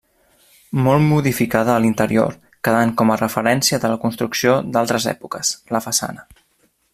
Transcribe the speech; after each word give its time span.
Molt 0.85 1.03
modificada 1.09 1.73
a 1.75 1.83
l'interior, 1.83 2.33
quedant, 2.67 2.95
com 3.01 3.13
a 3.13 3.19
referència 3.21 3.79
de 3.85 3.93
la 3.93 4.01
construcció 4.07 4.57
d'altres 4.79 5.07
èpoques, 5.13 5.53
la 5.77 5.83
façana. 5.89 6.27